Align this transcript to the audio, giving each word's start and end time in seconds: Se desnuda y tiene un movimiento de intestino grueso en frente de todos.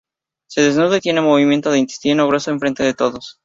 Se 0.49 0.61
desnuda 0.63 0.97
y 0.97 1.01
tiene 1.01 1.19
un 1.19 1.27
movimiento 1.27 1.69
de 1.69 1.77
intestino 1.77 2.25
grueso 2.27 2.49
en 2.49 2.59
frente 2.59 2.81
de 2.81 2.95
todos. 2.95 3.37